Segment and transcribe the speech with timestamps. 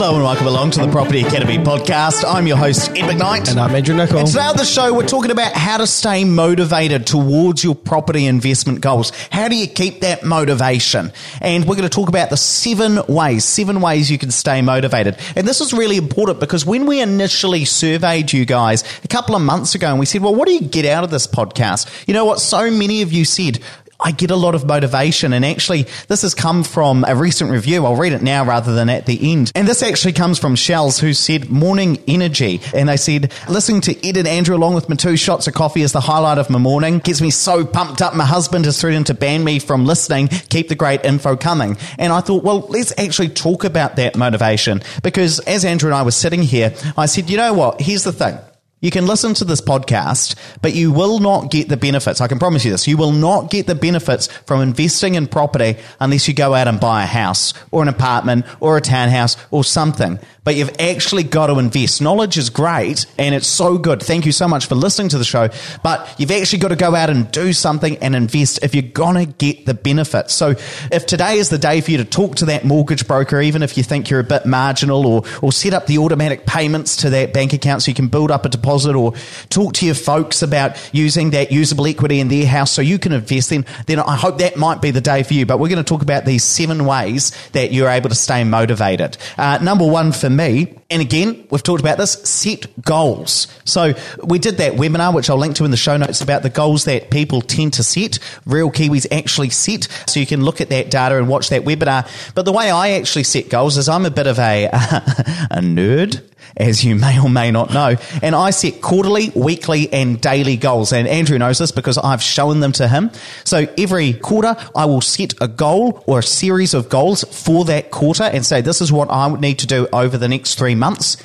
[0.00, 2.24] Hello and welcome along to the Property Academy podcast.
[2.26, 3.50] I'm your host, Ed McKnight.
[3.50, 4.20] And I'm Andrew Nicol.
[4.20, 8.24] And today on the show, we're talking about how to stay motivated towards your property
[8.24, 9.12] investment goals.
[9.30, 11.12] How do you keep that motivation?
[11.42, 15.18] And we're going to talk about the seven ways, seven ways you can stay motivated.
[15.36, 19.42] And this is really important because when we initially surveyed you guys a couple of
[19.42, 22.08] months ago and we said, well, what do you get out of this podcast?
[22.08, 22.40] You know what?
[22.40, 23.58] So many of you said,
[24.02, 25.32] I get a lot of motivation.
[25.32, 27.84] And actually, this has come from a recent review.
[27.84, 29.52] I'll read it now rather than at the end.
[29.54, 32.60] And this actually comes from Shells, who said morning energy.
[32.74, 35.82] And they said, listening to Ed and Andrew along with my two shots of coffee
[35.82, 36.98] is the highlight of my morning.
[36.98, 38.14] Gets me so pumped up.
[38.14, 40.28] My husband has threatened to ban me from listening.
[40.28, 41.76] Keep the great info coming.
[41.98, 46.02] And I thought, well, let's actually talk about that motivation because as Andrew and I
[46.02, 47.80] were sitting here, I said, you know what?
[47.80, 48.38] Here's the thing.
[48.82, 52.22] You can listen to this podcast, but you will not get the benefits.
[52.22, 52.88] I can promise you this.
[52.88, 56.80] You will not get the benefits from investing in property unless you go out and
[56.80, 61.48] buy a house or an apartment or a townhouse or something but you've actually got
[61.48, 62.00] to invest.
[62.00, 64.02] Knowledge is great and it's so good.
[64.02, 65.48] Thank you so much for listening to the show,
[65.82, 69.16] but you've actually got to go out and do something and invest if you're going
[69.16, 70.34] to get the benefits.
[70.34, 70.50] So
[70.90, 73.76] if today is the day for you to talk to that mortgage broker, even if
[73.76, 77.34] you think you're a bit marginal or, or set up the automatic payments to that
[77.34, 79.14] bank account so you can build up a deposit or
[79.48, 83.12] talk to your folks about using that usable equity in their house so you can
[83.12, 85.46] invest then, then I hope that might be the day for you.
[85.46, 89.16] But we're going to talk about these seven ways that you're able to stay motivated.
[89.36, 93.46] Uh, number one for me, and again, we've talked about this, set goals.
[93.64, 96.50] So we did that webinar, which I'll link to in the show notes about the
[96.50, 99.88] goals that people tend to set, real Kiwis actually set.
[100.08, 102.08] So you can look at that data and watch that webinar.
[102.34, 104.66] But the way I actually set goals is I'm a bit of a,
[105.50, 106.22] a nerd
[106.60, 107.96] as you may or may not know.
[108.22, 110.92] And I set quarterly, weekly, and daily goals.
[110.92, 113.10] And Andrew knows this because I've shown them to him.
[113.44, 117.90] So every quarter, I will set a goal or a series of goals for that
[117.90, 120.74] quarter and say, this is what I would need to do over the next three
[120.74, 121.16] months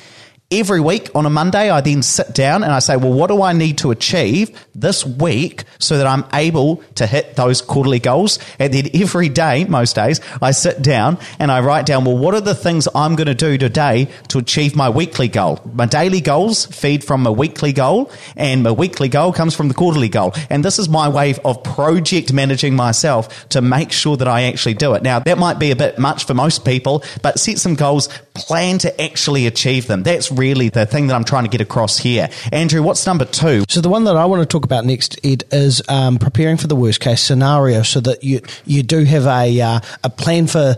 [0.50, 3.42] every week on a Monday, I then sit down and I say, well, what do
[3.42, 8.38] I need to achieve this week so that I'm able to hit those quarterly goals?
[8.60, 12.34] And then every day, most days, I sit down and I write down, well, what
[12.34, 15.60] are the things I'm going to do today to achieve my weekly goal?
[15.72, 19.74] My daily goals feed from my weekly goal and my weekly goal comes from the
[19.74, 20.32] quarterly goal.
[20.48, 24.74] And this is my way of project managing myself to make sure that I actually
[24.74, 25.02] do it.
[25.02, 28.78] Now, that might be a bit much for most people, but set some goals, plan
[28.78, 30.04] to actually achieve them.
[30.04, 32.28] That's really the thing that I'm trying to get across here.
[32.52, 33.64] Andrew, what's number two?
[33.68, 36.66] So the one that I want to talk about next, Ed, is um, preparing for
[36.66, 40.76] the worst case scenario, so that you you do have a uh, a plan for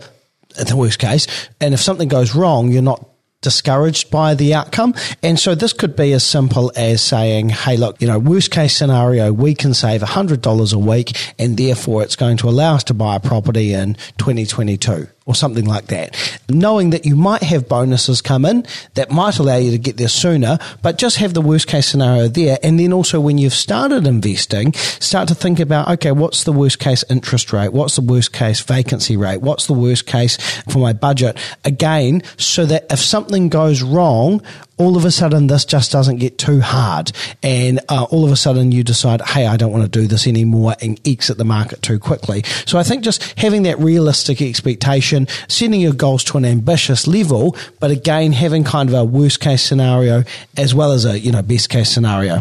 [0.56, 1.26] the worst case,
[1.60, 3.04] and if something goes wrong, you're not
[3.40, 4.94] discouraged by the outcome.
[5.22, 8.76] And so this could be as simple as saying, hey, look, you know, worst case
[8.76, 12.94] scenario, we can save $100 a week and therefore it's going to allow us to
[12.94, 16.16] buy a property in 2022 or something like that.
[16.48, 20.08] Knowing that you might have bonuses come in that might allow you to get there
[20.08, 22.58] sooner, but just have the worst case scenario there.
[22.62, 26.78] And then also when you've started investing, start to think about, okay, what's the worst
[26.78, 27.74] case interest rate?
[27.74, 29.42] What's the worst case vacancy rate?
[29.42, 31.36] What's the worst case for my budget?
[31.62, 34.42] Again, so that if something goes wrong,
[34.78, 37.12] all of a sudden this just doesn't get too hard
[37.42, 40.26] and uh, all of a sudden you decide hey i don't want to do this
[40.26, 42.42] anymore and exit the market too quickly.
[42.66, 47.56] So i think just having that realistic expectation setting your goals to an ambitious level
[47.80, 50.24] but again having kind of a worst case scenario
[50.56, 52.40] as well as a you know best case scenario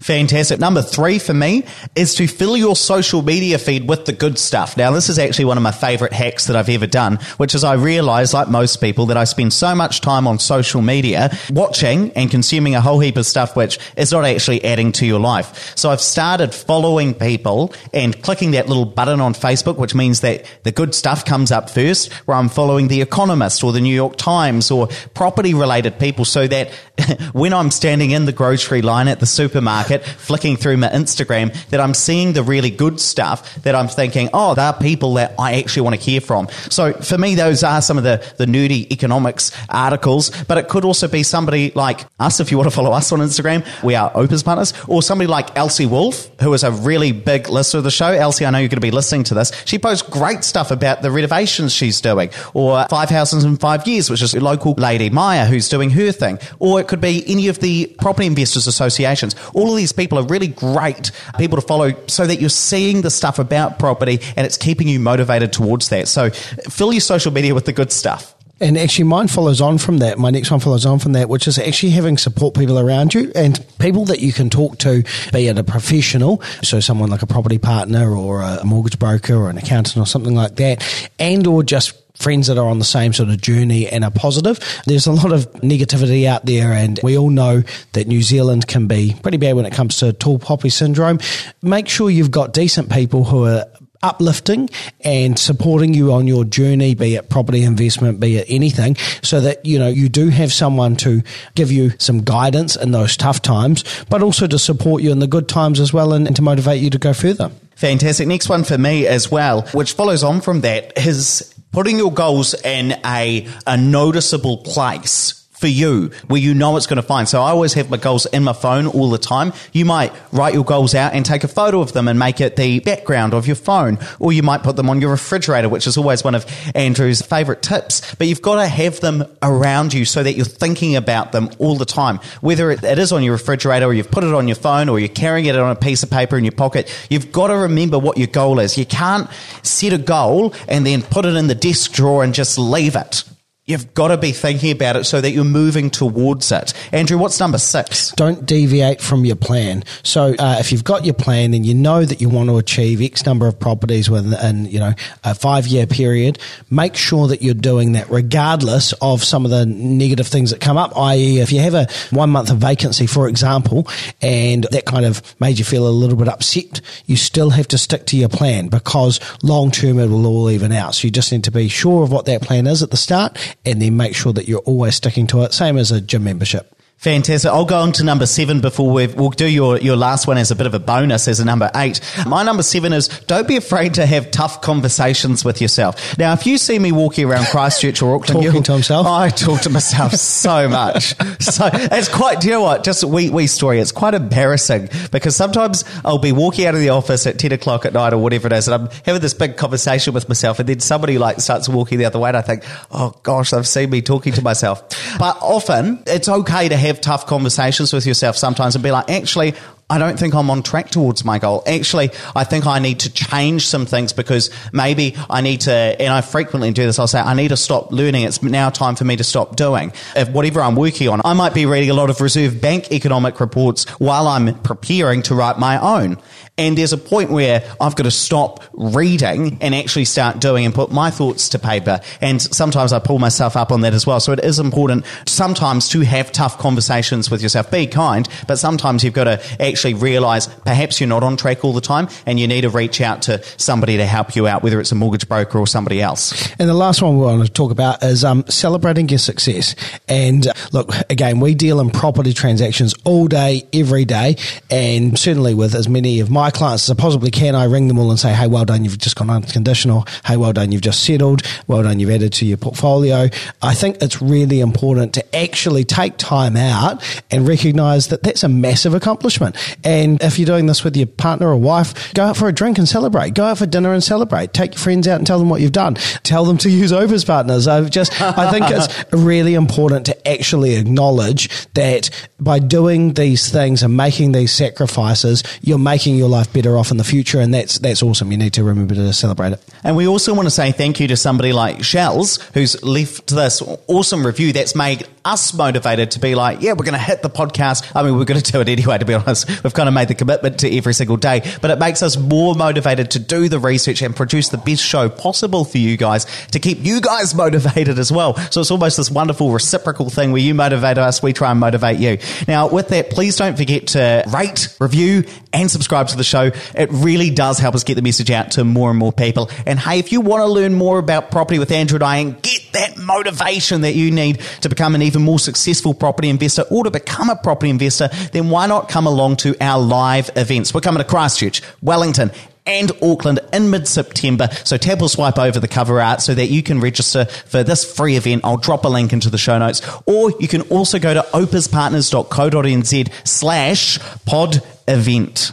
[0.00, 0.60] Fantastic.
[0.60, 4.76] Number three for me is to fill your social media feed with the good stuff.
[4.76, 7.64] Now, this is actually one of my favorite hacks that I've ever done, which is
[7.64, 12.12] I realize, like most people, that I spend so much time on social media watching
[12.12, 15.76] and consuming a whole heap of stuff which is not actually adding to your life.
[15.76, 20.44] So I've started following people and clicking that little button on Facebook, which means that
[20.64, 24.16] the good stuff comes up first, where I'm following The Economist or the New York
[24.16, 26.70] Times or property related people so that
[27.32, 31.54] when I'm standing in the grocery line at the supermarket, market, flicking through my Instagram,
[31.70, 35.34] that I'm seeing the really good stuff that I'm thinking, oh, there are people that
[35.38, 36.48] I actually want to hear from.
[36.68, 40.84] So for me, those are some of the, the nerdy economics articles, but it could
[40.84, 44.10] also be somebody like us, if you want to follow us on Instagram, we are
[44.14, 47.90] Opes partners, or somebody like Elsie Wolf, who is a really big listener of the
[47.90, 48.08] show.
[48.08, 49.52] Elsie, I know you're going to be listening to this.
[49.64, 54.10] She posts great stuff about the renovations she's doing, or Five Houses in Five Years,
[54.10, 57.48] which is a local lady, Maya, who's doing her thing, or it could be any
[57.48, 59.36] of the property investors associations.
[59.68, 63.10] All of these people are really great people to follow so that you're seeing the
[63.10, 66.08] stuff about property and it's keeping you motivated towards that.
[66.08, 68.34] So fill your social media with the good stuff.
[68.60, 70.18] And actually, mine follows on from that.
[70.18, 73.30] My next one follows on from that, which is actually having support people around you
[73.34, 75.04] and people that you can talk to,
[75.34, 79.50] be it a professional, so someone like a property partner or a mortgage broker or
[79.50, 83.12] an accountant or something like that, and or just friends that are on the same
[83.12, 84.58] sort of journey and are positive.
[84.86, 87.62] There's a lot of negativity out there, and we all know
[87.92, 91.18] that New Zealand can be pretty bad when it comes to tall poppy syndrome.
[91.62, 93.66] Make sure you've got decent people who are
[94.02, 94.70] uplifting
[95.00, 99.64] and supporting you on your journey, be it property investment, be it anything, so that,
[99.64, 101.22] you know, you do have someone to
[101.54, 105.26] give you some guidance in those tough times, but also to support you in the
[105.26, 107.50] good times as well and, and to motivate you to go further.
[107.74, 108.26] Fantastic.
[108.28, 112.54] Next one for me as well, which follows on from that, is putting your goals
[112.54, 117.28] in a, a noticeable place for you where you know it's going to find.
[117.28, 119.52] So I always have my goals in my phone all the time.
[119.72, 122.56] You might write your goals out and take a photo of them and make it
[122.56, 125.96] the background of your phone, or you might put them on your refrigerator, which is
[125.96, 128.14] always one of Andrew's favorite tips.
[128.14, 131.76] But you've got to have them around you so that you're thinking about them all
[131.76, 132.20] the time.
[132.40, 135.08] Whether it is on your refrigerator or you've put it on your phone or you're
[135.08, 138.18] carrying it on a piece of paper in your pocket, you've got to remember what
[138.18, 138.78] your goal is.
[138.78, 139.28] You can't
[139.62, 143.24] set a goal and then put it in the desk drawer and just leave it.
[143.68, 146.72] You've got to be thinking about it so that you're moving towards it.
[146.90, 148.12] Andrew, what's number six?
[148.12, 149.84] Don't deviate from your plan.
[150.02, 153.02] So, uh, if you've got your plan and you know that you want to achieve
[153.02, 156.38] X number of properties within, you know, a five year period,
[156.70, 160.78] make sure that you're doing that regardless of some of the negative things that come
[160.78, 160.96] up.
[160.96, 163.86] I.e., if you have a one month of vacancy, for example,
[164.22, 167.76] and that kind of made you feel a little bit upset, you still have to
[167.76, 170.94] stick to your plan because long term it will all even out.
[170.94, 173.36] So you just need to be sure of what that plan is at the start
[173.64, 175.52] and then make sure that you're always sticking to it.
[175.52, 176.77] Same as a gym membership.
[176.98, 177.48] Fantastic.
[177.48, 180.50] I'll go on to number seven before we will do your, your last one as
[180.50, 182.00] a bit of a bonus as a number eight.
[182.26, 186.18] My number seven is don't be afraid to have tough conversations with yourself.
[186.18, 189.60] Now, if you see me walking around Christchurch or Auckland, talking to himself, I talk
[189.60, 191.14] to myself so much.
[191.40, 192.82] So it's quite, do you know what?
[192.82, 193.78] Just a wee, wee story.
[193.78, 197.86] It's quite embarrassing because sometimes I'll be walking out of the office at 10 o'clock
[197.86, 200.68] at night or whatever it is and I'm having this big conversation with myself and
[200.68, 203.90] then somebody like starts walking the other way and I think, oh gosh, they've seen
[203.90, 204.82] me talking to myself.
[205.16, 209.08] But often it's okay to have have tough conversations with yourself sometimes and be like,
[209.10, 209.54] actually,
[209.90, 211.62] I don't think I'm on track towards my goal.
[211.66, 216.12] Actually, I think I need to change some things because maybe I need to, and
[216.12, 218.24] I frequently do this, I'll say, I need to stop learning.
[218.24, 219.92] It's now time for me to stop doing.
[220.14, 223.40] If whatever I'm working on, I might be reading a lot of Reserve Bank economic
[223.40, 226.18] reports while I'm preparing to write my own.
[226.58, 230.74] And there's a point where I've got to stop reading and actually start doing and
[230.74, 232.00] put my thoughts to paper.
[232.20, 234.18] And sometimes I pull myself up on that as well.
[234.18, 237.70] So it is important sometimes to have tough conversations with yourself.
[237.70, 241.72] Be kind, but sometimes you've got to actually realize perhaps you're not on track all
[241.72, 244.80] the time and you need to reach out to somebody to help you out, whether
[244.80, 246.50] it's a mortgage broker or somebody else.
[246.58, 249.76] And the last one we want to talk about is um, celebrating your success.
[250.08, 254.36] And uh, look, again, we deal in property transactions all day, every day,
[254.70, 257.88] and certainly with as many of my my clients as I possibly can, I ring
[257.88, 260.06] them all and say, hey, well done, you've just gone unconditional.
[260.24, 261.42] Hey, well done, you've just settled.
[261.66, 263.28] Well done, you've added to your portfolio.
[263.60, 268.48] I think it's really important to actually take time out and recognize that that's a
[268.48, 269.56] massive accomplishment.
[269.84, 272.78] And if you're doing this with your partner or wife, go out for a drink
[272.78, 273.34] and celebrate.
[273.34, 274.52] Go out for dinner and celebrate.
[274.52, 275.94] Take your friends out and tell them what you've done.
[276.22, 277.68] Tell them to use Opes partners.
[277.68, 283.82] I've just, I think it's really important to actually acknowledge that by doing these things
[283.82, 287.52] and making these sacrifices, you're making your life life better off in the future, and
[287.52, 288.30] that's that's awesome.
[288.30, 289.74] You need to remember to celebrate it.
[289.82, 293.62] And we also want to say thank you to somebody like Shells, who's left this
[293.86, 297.30] awesome review that's made us motivated to be like, yeah, we're going to hit the
[297.30, 297.90] podcast.
[297.94, 299.57] I mean, we're going to do it anyway, to be honest.
[299.62, 302.54] We've kind of made the commitment to every single day, but it makes us more
[302.54, 306.58] motivated to do the research and produce the best show possible for you guys to
[306.58, 308.36] keep you guys motivated as well.
[308.50, 311.98] So it's almost this wonderful reciprocal thing where you motivate us, we try and motivate
[311.98, 312.18] you.
[312.46, 316.50] Now, with that, please don't forget to rate, review, and subscribe to the show.
[316.74, 319.50] It really does help us get the message out to more and more people.
[319.66, 322.42] And hey, if you want to learn more about property with Andrew and I and
[322.72, 326.90] that motivation that you need to become an even more successful property investor or to
[326.90, 330.72] become a property investor, then why not come along to our live events?
[330.74, 332.30] We're coming to Christchurch, Wellington,
[332.68, 334.48] and Auckland in mid September.
[334.64, 337.90] So tap or swipe over the cover art so that you can register for this
[337.90, 338.42] free event.
[338.44, 339.82] I'll drop a link into the show notes.
[340.06, 345.52] Or you can also go to opespartners.co.nz slash pod event.